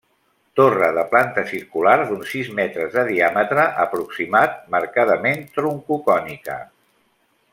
Torre 0.59 0.87
de 0.97 1.01
planta 1.09 1.43
circular 1.49 1.93
d'uns 2.11 2.31
sis 2.37 2.49
metres 2.61 2.91
de 2.95 3.03
diàmetre 3.11 3.67
aproximat 3.85 4.57
marcadament 4.77 5.47
troncocònica. 5.59 6.57